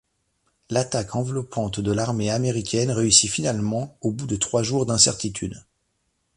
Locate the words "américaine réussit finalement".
2.31-3.97